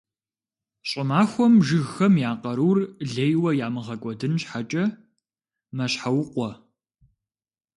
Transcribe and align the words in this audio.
Щӏымахуэм 0.89 1.53
жыгхэм 1.65 2.13
я 2.29 2.33
къарур 2.41 2.79
лейуэ 3.11 3.51
ямыгъэкӏуэдын 3.65 4.33
щхьэкӏэ 4.41 4.83
«мэщхьэукъуэ». 5.75 6.49